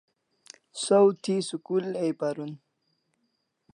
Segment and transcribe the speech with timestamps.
[0.83, 2.53] Saw thi school ai paron